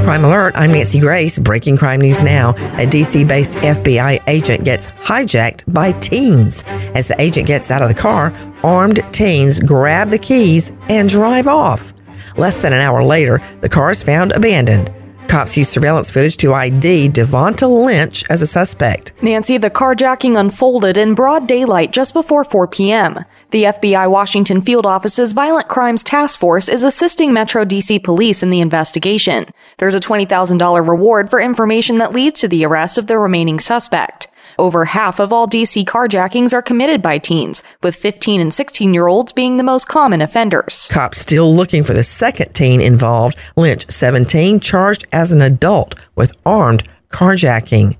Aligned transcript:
Crime 0.00 0.24
Alert, 0.24 0.54
I'm 0.56 0.72
Nancy 0.72 0.98
Grace. 0.98 1.38
Breaking 1.38 1.76
crime 1.76 2.00
news 2.00 2.24
now. 2.24 2.50
A 2.50 2.86
DC 2.86 3.28
based 3.28 3.54
FBI 3.58 4.24
agent 4.26 4.64
gets 4.64 4.86
hijacked 4.86 5.72
by 5.72 5.92
teens. 5.92 6.64
As 6.94 7.06
the 7.06 7.20
agent 7.20 7.46
gets 7.46 7.70
out 7.70 7.82
of 7.82 7.88
the 7.88 7.94
car, 7.94 8.32
armed 8.64 9.00
teens 9.12 9.60
grab 9.60 10.10
the 10.10 10.18
keys 10.18 10.72
and 10.88 11.08
drive 11.08 11.46
off. 11.46 11.92
Less 12.36 12.62
than 12.62 12.72
an 12.72 12.80
hour 12.80 13.04
later, 13.04 13.40
the 13.60 13.68
car 13.68 13.90
is 13.90 14.02
found 14.02 14.32
abandoned. 14.32 14.92
Cops 15.28 15.56
used 15.56 15.70
surveillance 15.70 16.10
footage 16.10 16.36
to 16.38 16.52
ID 16.52 17.08
Devonta 17.08 17.68
Lynch 17.68 18.24
as 18.28 18.42
a 18.42 18.46
suspect. 18.46 19.12
Nancy, 19.22 19.56
the 19.56 19.70
carjacking 19.70 20.38
unfolded 20.38 20.96
in 20.96 21.14
broad 21.14 21.46
daylight 21.46 21.92
just 21.92 22.12
before 22.12 22.44
4 22.44 22.66
p.m. 22.68 23.24
The 23.50 23.64
FBI 23.64 24.10
Washington 24.10 24.60
Field 24.60 24.86
Office's 24.86 25.32
Violent 25.32 25.68
Crimes 25.68 26.02
Task 26.02 26.38
Force 26.38 26.68
is 26.68 26.84
assisting 26.84 27.32
Metro 27.32 27.64
DC 27.64 28.02
police 28.02 28.42
in 28.42 28.50
the 28.50 28.60
investigation. 28.60 29.46
There's 29.78 29.94
a 29.94 30.00
$20,000 30.00 30.88
reward 30.88 31.30
for 31.30 31.40
information 31.40 31.98
that 31.98 32.12
leads 32.12 32.40
to 32.40 32.48
the 32.48 32.64
arrest 32.64 32.98
of 32.98 33.06
the 33.06 33.18
remaining 33.18 33.60
suspect. 33.60 34.28
Over 34.58 34.86
half 34.86 35.18
of 35.18 35.32
all 35.32 35.46
DC 35.46 35.84
carjackings 35.84 36.52
are 36.52 36.62
committed 36.62 37.02
by 37.02 37.18
teens, 37.18 37.62
with 37.82 37.96
15 37.96 38.40
and 38.40 38.52
16 38.52 38.92
year 38.94 39.06
olds 39.06 39.32
being 39.32 39.56
the 39.56 39.64
most 39.64 39.88
common 39.88 40.20
offenders. 40.20 40.88
Cops 40.90 41.18
still 41.18 41.54
looking 41.54 41.82
for 41.82 41.94
the 41.94 42.02
second 42.02 42.52
teen 42.52 42.80
involved, 42.80 43.36
Lynch, 43.56 43.88
17, 43.90 44.60
charged 44.60 45.04
as 45.12 45.32
an 45.32 45.42
adult 45.42 45.94
with 46.14 46.32
armed 46.44 46.88
carjacking. 47.10 47.96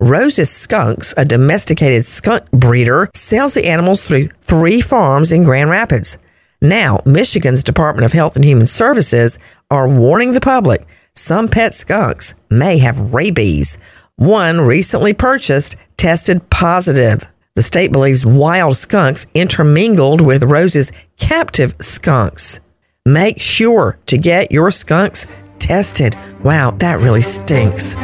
Rose's 0.00 0.50
Skunks, 0.50 1.14
a 1.16 1.24
domesticated 1.24 2.04
skunk 2.04 2.50
breeder, 2.50 3.08
sells 3.14 3.54
the 3.54 3.68
animals 3.68 4.02
through 4.02 4.28
three 4.40 4.80
farms 4.80 5.30
in 5.30 5.44
Grand 5.44 5.70
Rapids. 5.70 6.18
Now, 6.60 7.00
Michigan's 7.04 7.62
Department 7.62 8.04
of 8.04 8.12
Health 8.12 8.34
and 8.34 8.44
Human 8.44 8.66
Services 8.66 9.38
are 9.70 9.88
warning 9.88 10.32
the 10.32 10.40
public 10.40 10.86
some 11.14 11.46
pet 11.48 11.74
skunks 11.74 12.32
may 12.48 12.78
have 12.78 13.12
rabies. 13.12 13.76
One 14.22 14.60
recently 14.60 15.14
purchased 15.14 15.74
tested 15.96 16.48
positive. 16.48 17.26
The 17.56 17.62
state 17.64 17.90
believes 17.90 18.24
wild 18.24 18.76
skunks 18.76 19.26
intermingled 19.34 20.20
with 20.20 20.44
Rose's 20.44 20.92
captive 21.16 21.74
skunks. 21.80 22.60
Make 23.04 23.40
sure 23.40 23.98
to 24.06 24.16
get 24.16 24.52
your 24.52 24.70
skunks 24.70 25.26
tested. 25.58 26.16
Wow, 26.44 26.70
that 26.70 27.00
really 27.00 27.20
stinks. 27.20 27.96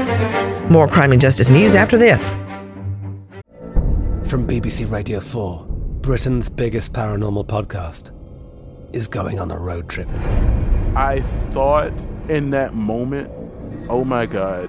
More 0.69 0.89
crime 0.89 1.12
and 1.12 1.20
justice 1.20 1.52
news 1.52 1.77
after 1.77 1.96
this. 1.96 2.33
From 4.24 4.44
BBC 4.44 4.91
Radio 4.91 5.20
4, 5.20 5.66
Britain's 6.00 6.48
biggest 6.48 6.92
paranormal 6.92 7.46
podcast 7.46 8.11
is 8.92 9.06
going 9.06 9.39
on 9.39 9.52
a 9.52 9.56
road 9.56 9.89
trip. 9.89 10.08
I 10.96 11.22
thought 11.50 11.92
in 12.28 12.50
that 12.50 12.74
moment, 12.74 13.30
oh 13.89 14.02
my 14.02 14.27
God. 14.27 14.69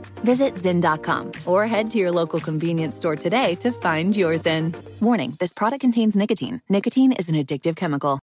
Visit 0.23 0.55
Zyn.com 0.55 1.31
or 1.45 1.67
head 1.67 1.89
to 1.91 1.97
your 1.97 2.11
local 2.11 2.39
convenience 2.39 2.95
store 2.95 3.15
today 3.15 3.55
to 3.55 3.71
find 3.71 4.15
your 4.15 4.33
Zyn. 4.33 4.75
Warning 5.01 5.37
this 5.39 5.53
product 5.53 5.81
contains 5.81 6.15
nicotine. 6.15 6.61
Nicotine 6.69 7.11
is 7.11 7.29
an 7.29 7.35
addictive 7.35 7.75
chemical. 7.75 8.19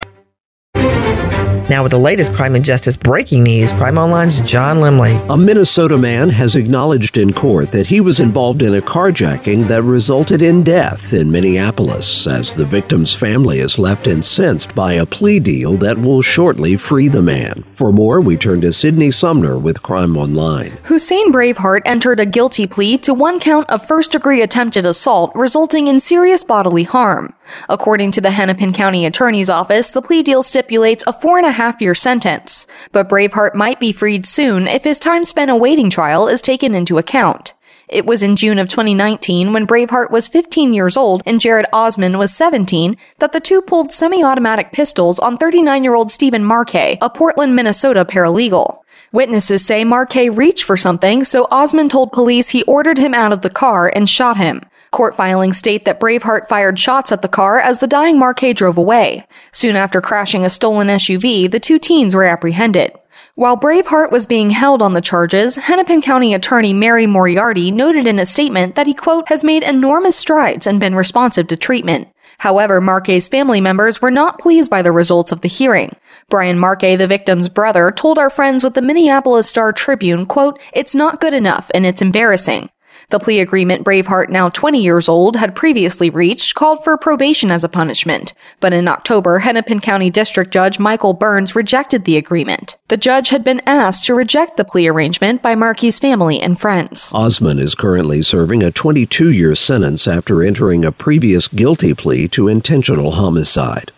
Now, 1.68 1.81
with 1.81 1.94
the 1.94 1.97
latest 1.97 2.31
crime 2.34 2.53
and 2.53 2.63
justice 2.63 2.96
breaking 2.96 3.41
news, 3.41 3.74
Crime 3.74 3.97
Online's 3.97 4.40
John 4.41 4.78
Lemley. 4.78 5.19
A 5.34 5.36
Minnesota 5.36 5.97
man 5.97 6.30
has 6.30 6.56
acknowledged 6.56 7.18
in 7.18 7.34
court 7.34 7.72
that 7.72 7.88
he 7.88 8.02
was 8.02 8.19
involved 8.19 8.62
in 8.62 8.75
a 8.75 8.81
carjacking 8.81 9.68
that 9.68 9.81
resulted 9.81 10.44
in 10.44 10.62
death 10.62 11.12
in 11.12 11.31
Minneapolis, 11.31 12.28
as 12.28 12.53
the 12.53 12.66
victim's 12.66 13.16
family 13.16 13.62
is 13.62 13.80
left 13.80 14.06
incensed 14.06 14.75
by 14.75 14.94
a 14.94 15.08
plea 15.08 15.40
deal 15.40 15.75
that 15.78 15.97
will 15.97 16.22
shortly 16.22 16.78
free 16.78 17.07
the 17.07 17.24
man. 17.24 17.63
For 17.74 17.92
more, 17.92 18.22
we 18.22 18.38
turn 18.38 18.62
to 18.62 18.72
Sydney 18.72 19.09
Sumner 19.09 19.57
with 19.57 19.81
Crime 19.81 20.16
Online. 20.18 20.78
Hussein 20.84 21.31
Braveheart 21.34 21.81
entered 21.84 22.19
a 22.19 22.28
guilty 22.28 22.68
plea 22.68 23.00
to 23.00 23.13
one 23.13 23.40
count 23.40 23.68
of 23.72 23.84
first 23.84 24.12
degree 24.12 24.44
attempted 24.44 24.86
assault 24.86 25.31
resulting 25.34 25.88
in 25.88 26.00
serious 26.00 26.44
bodily 26.44 26.84
harm. 26.84 27.34
According 27.69 28.12
to 28.13 28.22
the 28.22 28.31
Hennepin 28.31 28.74
County 28.74 29.06
Attorney's 29.06 29.50
Office, 29.50 29.90
the 29.92 30.02
plea 30.02 30.24
deal 30.24 30.44
stipulates 30.44 30.65
a 30.72 31.14
four 31.14 31.38
and 31.38 31.46
a 31.46 31.52
half 31.52 31.81
year 31.81 31.96
sentence, 31.96 32.68
but 32.92 33.09
Braveheart 33.09 33.56
might 33.56 33.80
be 33.80 33.92
freed 33.92 34.26
soon 34.26 34.68
if 34.68 34.84
his 34.84 35.00
time 35.00 35.24
spent 35.24 35.52
awaiting 35.52 35.90
trial 35.90 36.28
is 36.28 36.42
taken 36.42 36.76
into 36.76 36.98
account. 36.98 37.53
It 37.88 38.06
was 38.06 38.24
in 38.24 38.36
June 38.36 38.58
of 38.58 38.68
2019 38.68 39.54
when 39.54 39.68
Braveheart 39.68 40.09
was 40.09 40.28
15 40.28 40.74
years 40.74 40.98
old 40.98 41.22
and 41.25 41.40
Jared 41.40 41.68
Osman 41.72 42.18
was 42.18 42.36
17 42.36 42.98
that 43.20 43.31
the 43.31 43.40
two 43.40 43.62
pulled 43.62 43.92
semi-automatic 43.92 44.72
pistols 44.72 45.20
on 45.20 45.38
39-year-old 45.38 46.09
Stephen 46.09 46.44
Markey, 46.44 46.98
a 47.00 47.09
Portland, 47.09 47.56
Minnesota 47.56 48.04
paralegal. 48.04 48.80
Witnesses 49.12 49.64
say 49.64 49.84
Markey 49.84 50.30
reached 50.30 50.63
for 50.63 50.75
something, 50.75 51.24
so 51.24 51.48
Osman 51.51 51.89
told 51.89 52.12
police 52.12 52.50
he 52.50 52.63
ordered 52.63 52.98
him 52.98 53.13
out 53.13 53.31
of 53.31 53.44
the 53.44 53.50
car 53.50 53.92
and 53.94 54.10
shot 54.10 54.38
him. 54.38 54.62
Court 54.95 55.13
filings 55.13 55.57
state 55.57 55.83
that 55.83 56.00
Braveheart 56.00 56.47
fired 56.47 56.80
shots 56.80 57.12
at 57.12 57.21
the 57.21 57.27
car 57.27 57.59
as 57.59 57.80
the 57.80 57.86
dying 57.86 58.18
Markey 58.18 58.53
drove 58.53 58.77
away. 58.77 59.27
Soon 59.51 59.75
after 59.75 60.00
crashing 60.00 60.45
a 60.45 60.50
stolen 60.50 60.88
SUV, 60.88 61.51
the 61.51 61.59
two 61.59 61.80
teens 61.80 62.15
were 62.15 62.24
apprehended. 62.24 62.94
While 63.33 63.57
Braveheart 63.57 64.09
was 64.09 64.25
being 64.25 64.51
held 64.51 64.81
on 64.81 64.94
the 64.94 65.01
charges, 65.01 65.57
Hennepin 65.57 66.01
County 66.01 66.33
Attorney 66.33 66.74
Mary 66.74 67.07
Moriarty 67.07 67.71
noted 67.71 68.07
in 68.07 68.19
a 68.19 68.25
statement 68.25 68.75
that 68.75 68.88
he, 68.88 68.94
quote, 68.94 69.27
has 69.27 69.44
made 69.44 69.63
enormous 69.63 70.15
strides 70.15 70.65
and 70.65 70.80
been 70.80 70.95
responsive 70.95 71.48
to 71.48 71.57
treatment. 71.57 72.07
However, 72.38 72.80
Markey's 72.80 73.27
family 73.27 73.59
members 73.59 74.01
were 74.01 74.12
not 74.12 74.39
pleased 74.39 74.71
by 74.71 74.81
the 74.81 74.94
results 74.94 75.33
of 75.33 75.41
the 75.41 75.50
hearing. 75.50 75.98
Brian 76.30 76.57
Markey, 76.57 76.95
the 76.95 77.06
victim's 77.06 77.50
brother, 77.50 77.91
told 77.91 78.18
our 78.18 78.30
friends 78.30 78.63
with 78.63 78.75
the 78.75 78.81
Minneapolis 78.81 79.50
Star 79.50 79.74
Tribune, 79.74 80.25
quote, 80.25 80.57
it's 80.71 80.95
not 80.95 81.19
good 81.19 81.33
enough 81.33 81.69
and 81.74 81.86
it's 81.86 82.01
embarrassing. 82.01 82.69
The 83.10 83.19
plea 83.19 83.40
agreement 83.40 83.84
Braveheart, 83.84 84.30
now 84.30 84.50
20 84.50 84.81
years 84.81 85.07
old, 85.07 85.36
had 85.36 85.56
previously 85.56 86.10
reached 86.10 86.56
called 86.56 86.84
for 86.84 86.98
probation 86.98 87.52
as 87.52 87.63
a 87.63 87.69
punishment. 87.69 88.34
But 88.60 88.74
in 88.74 88.88
October, 88.88 89.40
Hennepin 89.40 89.80
County 89.80 90.10
District 90.10 90.52
Judge 90.52 90.80
Michael 90.80 91.13
Burns 91.13 91.56
rejected 91.56 92.06
the 92.06 92.18
agreement. 92.18 92.78
The 92.88 92.98
judge 92.98 93.30
had 93.30 93.44
been 93.44 93.62
asked 93.66 94.06
to 94.06 94.16
reject 94.16 94.57
the 94.57 94.66
plea 94.66 94.88
arrangement 94.88 95.42
by 95.42 95.56
Markey's 95.56 96.00
family 96.00 96.40
and 96.40 96.60
friends. 96.60 97.12
Osman 97.13 97.60
is 97.60 97.75
currently 97.75 98.24
serving 98.24 98.63
a 98.63 98.72
22 98.72 99.31
year 99.31 99.56
sentence 99.56 100.08
after 100.08 100.44
entering 100.44 100.84
a 100.84 100.92
previous 100.92 101.48
guilty 101.48 101.94
plea 101.94 102.28
to 102.30 102.48
intentional 102.48 103.12
homicide 103.12 103.92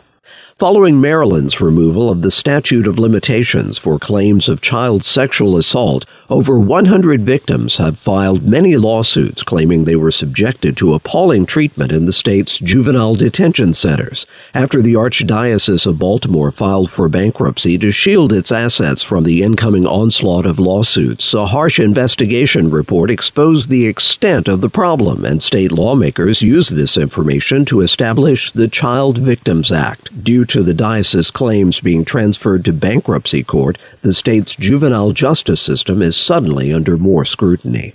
following 0.57 0.99
Maryland's 0.99 1.61
removal 1.61 2.09
of 2.09 2.23
the 2.23 2.31
statute 2.31 2.87
of 2.87 2.97
limitations 2.97 3.77
for 3.77 3.99
claims 3.99 4.49
of 4.49 4.59
child 4.59 5.03
sexual 5.03 5.55
assault. 5.55 6.03
Over 6.31 6.59
100 6.59 7.21
victims 7.21 7.77
have 7.77 7.99
filed 7.99 8.41
many 8.41 8.75
lawsuits 8.75 9.43
claiming 9.43 9.83
they 9.83 9.95
were 9.95 10.09
subjected 10.09 10.75
to 10.77 10.95
appalling 10.95 11.45
treatment 11.45 11.91
in 11.91 12.07
the 12.07 12.11
state's 12.11 12.57
juvenile 12.57 13.13
detention 13.13 13.75
centers 13.75 14.25
after 14.55 14.81
the 14.81 14.95
Archdiocese 14.95 15.85
of 15.85 15.99
Baltimore 15.99 16.51
filed 16.51 16.91
for 16.91 17.07
bankruptcy 17.07 17.77
to 17.77 17.91
shield 17.91 18.33
its 18.33 18.51
assets 18.51 19.03
from 19.03 19.25
the 19.25 19.43
incoming 19.43 19.85
onslaught 19.85 20.47
of 20.47 20.57
lawsuits. 20.57 21.35
A 21.35 21.45
harsh 21.45 21.79
investigation 21.79 22.71
report 22.71 23.11
exposed 23.11 23.69
the 23.69 23.85
extent 23.85 24.47
of 24.47 24.61
the 24.61 24.69
problem, 24.69 25.23
and 25.23 25.43
state 25.43 25.71
lawmakers 25.71 26.41
used 26.41 26.75
this 26.75 26.97
information 26.97 27.63
to 27.65 27.81
establish 27.81 28.51
the 28.51 28.67
Child 28.67 29.19
Victims 29.19 29.71
Act. 29.71 30.23
Due 30.23 30.46
to 30.49 30.63
the 30.63 30.73
diocese 30.73 31.31
claims 31.31 31.81
being 31.81 32.05
transferred 32.05 32.65
to 32.65 32.73
bankruptcy 32.73 33.43
court, 33.43 33.77
the 34.01 34.13
state's 34.13 34.55
juvenile 34.55 35.11
justice 35.11 35.61
system 35.61 36.01
is 36.01 36.15
suddenly 36.17 36.73
under 36.73 36.97
more 36.97 37.25
scrutiny. 37.25 37.93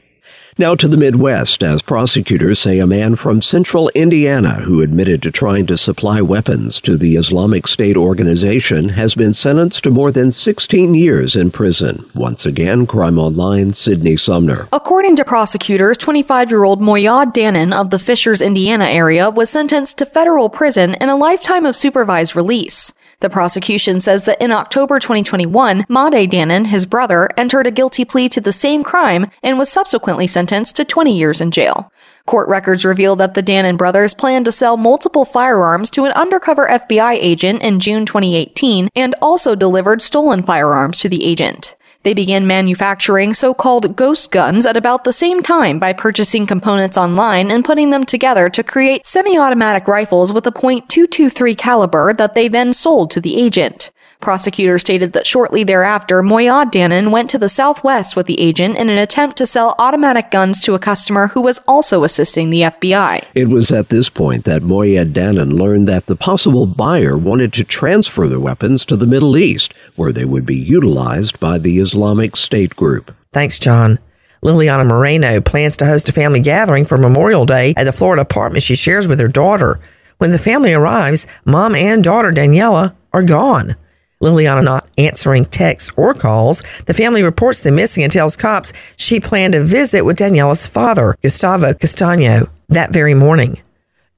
Now 0.58 0.74
to 0.74 0.86
the 0.86 0.98
Midwest, 0.98 1.62
as 1.62 1.80
prosecutors 1.80 2.58
say 2.58 2.78
a 2.78 2.86
man 2.86 3.16
from 3.16 3.40
central 3.40 3.88
Indiana 3.94 4.60
who 4.60 4.82
admitted 4.82 5.22
to 5.22 5.30
trying 5.30 5.66
to 5.68 5.78
supply 5.78 6.20
weapons 6.20 6.78
to 6.82 6.98
the 6.98 7.16
Islamic 7.16 7.66
State 7.66 7.96
organization 7.96 8.90
has 8.90 9.14
been 9.14 9.32
sentenced 9.32 9.82
to 9.84 9.90
more 9.90 10.12
than 10.12 10.30
16 10.30 10.94
years 10.94 11.36
in 11.36 11.52
prison. 11.52 12.04
Once 12.14 12.44
again, 12.44 12.86
Crime 12.86 13.18
Online, 13.18 13.72
Sydney 13.72 14.18
Sumner. 14.18 14.68
According 14.72 15.16
to 15.16 15.24
prosecutors, 15.24 15.96
25 15.96 16.50
year 16.50 16.64
old 16.64 16.82
Moyad 16.82 17.32
Dannon 17.32 17.72
of 17.72 17.88
the 17.88 17.98
Fishers, 17.98 18.42
Indiana 18.42 18.84
area 18.84 19.30
was 19.30 19.48
sentenced 19.48 19.96
to 19.98 20.06
federal 20.06 20.50
prison 20.50 20.94
and 20.96 21.10
a 21.10 21.16
lifetime 21.16 21.64
of 21.64 21.76
supervised 21.76 22.36
release. 22.36 22.92
The 23.22 23.30
prosecution 23.30 24.00
says 24.00 24.24
that 24.24 24.42
in 24.42 24.50
October 24.50 24.98
2021, 24.98 25.84
Mahde 25.88 26.28
Dannon, 26.28 26.66
his 26.66 26.86
brother, 26.86 27.28
entered 27.36 27.68
a 27.68 27.70
guilty 27.70 28.04
plea 28.04 28.28
to 28.28 28.40
the 28.40 28.52
same 28.52 28.82
crime 28.82 29.30
and 29.44 29.60
was 29.60 29.70
subsequently 29.70 30.26
sentenced 30.26 30.74
to 30.74 30.84
20 30.84 31.16
years 31.16 31.40
in 31.40 31.52
jail. 31.52 31.92
Court 32.26 32.48
records 32.48 32.84
reveal 32.84 33.14
that 33.14 33.34
the 33.34 33.42
Dannon 33.42 33.78
brothers 33.78 34.12
planned 34.12 34.46
to 34.46 34.52
sell 34.52 34.76
multiple 34.76 35.24
firearms 35.24 35.88
to 35.90 36.04
an 36.04 36.10
undercover 36.12 36.66
FBI 36.66 37.12
agent 37.12 37.62
in 37.62 37.78
June 37.78 38.06
2018 38.06 38.88
and 38.96 39.14
also 39.22 39.54
delivered 39.54 40.02
stolen 40.02 40.42
firearms 40.42 40.98
to 40.98 41.08
the 41.08 41.24
agent. 41.24 41.76
They 42.02 42.14
began 42.14 42.48
manufacturing 42.48 43.32
so-called 43.32 43.94
ghost 43.94 44.32
guns 44.32 44.66
at 44.66 44.76
about 44.76 45.04
the 45.04 45.12
same 45.12 45.40
time 45.40 45.78
by 45.78 45.92
purchasing 45.92 46.46
components 46.46 46.96
online 46.98 47.48
and 47.48 47.64
putting 47.64 47.90
them 47.90 48.04
together 48.04 48.50
to 48.50 48.64
create 48.64 49.06
semi-automatic 49.06 49.86
rifles 49.86 50.32
with 50.32 50.44
a 50.48 50.52
.223 50.52 51.56
caliber 51.56 52.12
that 52.12 52.34
they 52.34 52.48
then 52.48 52.72
sold 52.72 53.12
to 53.12 53.20
the 53.20 53.40
agent. 53.40 53.91
Prosecutors 54.22 54.82
stated 54.82 55.14
that 55.14 55.26
shortly 55.26 55.64
thereafter, 55.64 56.22
Moyad 56.22 56.70
Dannon 56.70 57.10
went 57.10 57.28
to 57.30 57.38
the 57.38 57.48
southwest 57.48 58.14
with 58.14 58.26
the 58.26 58.40
agent 58.40 58.78
in 58.78 58.88
an 58.88 58.96
attempt 58.96 59.36
to 59.38 59.46
sell 59.46 59.74
automatic 59.80 60.30
guns 60.30 60.62
to 60.62 60.74
a 60.74 60.78
customer 60.78 61.26
who 61.26 61.42
was 61.42 61.60
also 61.66 62.04
assisting 62.04 62.48
the 62.48 62.60
FBI. 62.60 63.24
It 63.34 63.48
was 63.48 63.72
at 63.72 63.88
this 63.88 64.08
point 64.08 64.44
that 64.44 64.62
Moyad 64.62 65.12
Dannon 65.12 65.58
learned 65.58 65.88
that 65.88 66.06
the 66.06 66.14
possible 66.14 66.66
buyer 66.66 67.18
wanted 67.18 67.52
to 67.54 67.64
transfer 67.64 68.28
the 68.28 68.38
weapons 68.38 68.86
to 68.86 68.96
the 68.96 69.08
Middle 69.08 69.36
East, 69.36 69.74
where 69.96 70.12
they 70.12 70.24
would 70.24 70.46
be 70.46 70.56
utilized 70.56 71.40
by 71.40 71.58
the 71.58 71.80
Islamic 71.80 72.36
State 72.36 72.76
group. 72.76 73.12
Thanks, 73.32 73.58
John. 73.58 73.98
Liliana 74.44 74.86
Moreno 74.86 75.40
plans 75.40 75.76
to 75.78 75.86
host 75.86 76.08
a 76.08 76.12
family 76.12 76.38
gathering 76.40 76.84
for 76.84 76.96
Memorial 76.96 77.44
Day 77.44 77.74
at 77.76 77.84
the 77.84 77.92
Florida 77.92 78.22
apartment 78.22 78.62
she 78.62 78.76
shares 78.76 79.08
with 79.08 79.18
her 79.18 79.26
daughter. 79.26 79.80
When 80.18 80.30
the 80.30 80.38
family 80.38 80.72
arrives, 80.72 81.26
mom 81.44 81.74
and 81.74 82.04
daughter 82.04 82.30
Daniela 82.30 82.94
are 83.12 83.24
gone. 83.24 83.74
Liliana 84.22 84.62
not 84.62 84.88
answering 84.96 85.44
texts 85.44 85.90
or 85.96 86.14
calls. 86.14 86.62
The 86.86 86.94
family 86.94 87.22
reports 87.22 87.60
them 87.60 87.74
missing 87.74 88.04
and 88.04 88.12
tells 88.12 88.36
cops 88.36 88.72
she 88.96 89.20
planned 89.20 89.54
a 89.54 89.62
visit 89.62 90.04
with 90.04 90.18
Daniela's 90.18 90.66
father, 90.66 91.16
Gustavo 91.20 91.72
Castaño, 91.72 92.48
that 92.68 92.92
very 92.92 93.14
morning. 93.14 93.60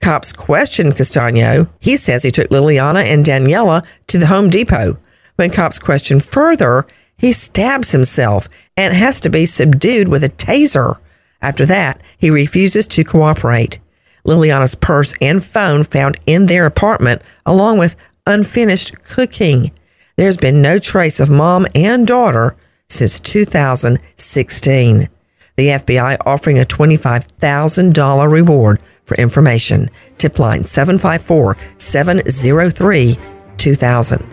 Cops 0.00 0.32
question 0.32 0.90
Castaño. 0.90 1.68
He 1.80 1.96
says 1.96 2.22
he 2.22 2.30
took 2.30 2.48
Liliana 2.50 3.04
and 3.04 3.24
Daniela 3.24 3.86
to 4.08 4.18
the 4.18 4.26
Home 4.26 4.50
Depot. 4.50 4.98
When 5.36 5.50
cops 5.50 5.78
question 5.78 6.20
further, 6.20 6.86
he 7.16 7.32
stabs 7.32 7.92
himself 7.92 8.46
and 8.76 8.92
has 8.92 9.20
to 9.22 9.30
be 9.30 9.46
subdued 9.46 10.08
with 10.08 10.22
a 10.22 10.28
taser. 10.28 10.98
After 11.40 11.64
that, 11.66 12.00
he 12.18 12.30
refuses 12.30 12.86
to 12.88 13.04
cooperate. 13.04 13.78
Liliana's 14.26 14.74
purse 14.74 15.14
and 15.20 15.44
phone 15.44 15.84
found 15.84 16.18
in 16.26 16.46
their 16.46 16.66
apartment, 16.66 17.22
along 17.46 17.78
with 17.78 17.96
unfinished 18.26 19.02
cooking. 19.04 19.72
There's 20.16 20.36
been 20.36 20.62
no 20.62 20.78
trace 20.78 21.18
of 21.18 21.28
mom 21.28 21.66
and 21.74 22.06
daughter 22.06 22.56
since 22.88 23.18
2016. 23.18 25.08
The 25.56 25.68
FBI 25.68 26.18
offering 26.24 26.58
a 26.58 26.62
$25,000 26.62 28.30
reward 28.30 28.80
for 29.04 29.16
information. 29.16 29.90
Tip 30.16 30.38
line 30.38 30.64
754 30.64 31.56
703 31.78 33.18
2000. 33.56 34.30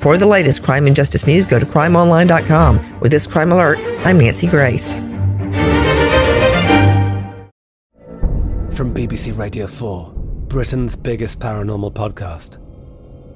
For 0.00 0.16
the 0.16 0.26
latest 0.26 0.62
crime 0.62 0.86
and 0.86 0.94
justice 0.94 1.26
news, 1.26 1.44
go 1.44 1.58
to 1.58 1.66
crimeonline.com. 1.66 3.00
With 3.00 3.10
this 3.10 3.26
crime 3.26 3.52
alert, 3.52 3.78
I'm 4.06 4.18
Nancy 4.18 4.46
Grace. 4.46 4.98
From 8.76 8.94
BBC 8.94 9.36
Radio 9.36 9.66
4, 9.66 10.12
Britain's 10.48 10.96
biggest 10.96 11.38
paranormal 11.38 11.92
podcast 11.92 12.59